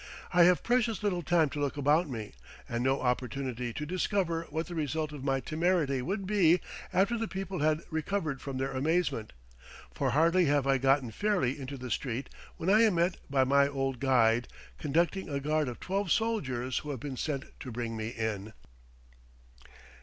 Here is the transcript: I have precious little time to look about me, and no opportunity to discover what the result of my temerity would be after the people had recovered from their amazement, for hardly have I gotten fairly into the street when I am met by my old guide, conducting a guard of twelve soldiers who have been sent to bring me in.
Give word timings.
I 0.33 0.45
have 0.45 0.63
precious 0.63 1.03
little 1.03 1.21
time 1.21 1.49
to 1.49 1.59
look 1.61 1.77
about 1.77 2.09
me, 2.09 2.33
and 2.67 2.83
no 2.83 3.01
opportunity 3.03 3.71
to 3.73 3.85
discover 3.85 4.47
what 4.49 4.65
the 4.65 4.73
result 4.73 5.11
of 5.11 5.23
my 5.23 5.39
temerity 5.39 6.01
would 6.01 6.25
be 6.25 6.59
after 6.91 7.19
the 7.19 7.27
people 7.27 7.59
had 7.59 7.83
recovered 7.91 8.41
from 8.41 8.57
their 8.57 8.71
amazement, 8.71 9.31
for 9.93 10.09
hardly 10.09 10.45
have 10.45 10.65
I 10.65 10.79
gotten 10.79 11.11
fairly 11.11 11.59
into 11.59 11.77
the 11.77 11.91
street 11.91 12.31
when 12.57 12.67
I 12.67 12.81
am 12.81 12.95
met 12.95 13.17
by 13.29 13.43
my 13.43 13.67
old 13.67 13.99
guide, 13.99 14.47
conducting 14.79 15.29
a 15.29 15.39
guard 15.39 15.67
of 15.67 15.79
twelve 15.79 16.11
soldiers 16.11 16.79
who 16.79 16.89
have 16.89 16.99
been 16.99 17.15
sent 17.15 17.45
to 17.59 17.71
bring 17.71 17.95
me 17.95 18.07
in. 18.07 18.53